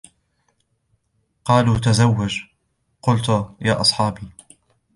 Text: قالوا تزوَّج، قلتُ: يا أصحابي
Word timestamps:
قالوا 1.45 1.77
تزوَّج، 1.79 2.39
قلتُ: 3.01 3.55
يا 3.61 3.81
أصحابي 3.81 4.29